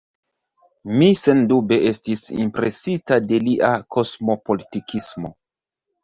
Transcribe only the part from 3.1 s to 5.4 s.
de lia kosmopolitismo.